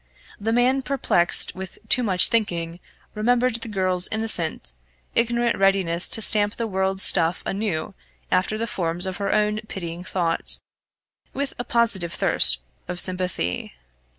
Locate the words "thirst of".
12.13-12.99